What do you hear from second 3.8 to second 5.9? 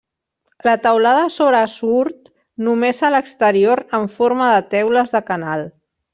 en forma de teules de canal.